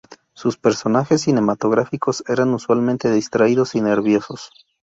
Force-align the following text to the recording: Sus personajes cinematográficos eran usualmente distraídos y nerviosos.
Sus 0.33 0.57
personajes 0.57 1.21
cinematográficos 1.21 2.23
eran 2.27 2.51
usualmente 2.55 3.11
distraídos 3.11 3.75
y 3.75 3.81
nerviosos. 3.81 4.49